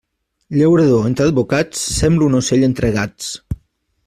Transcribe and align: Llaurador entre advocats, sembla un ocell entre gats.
Llaurador 0.59 1.05
entre 1.09 1.27
advocats, 1.31 1.85
sembla 2.01 2.29
un 2.31 2.39
ocell 2.43 2.69
entre 2.73 2.93
gats. 3.01 3.33